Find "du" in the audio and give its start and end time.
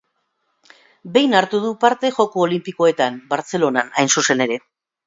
1.67-1.75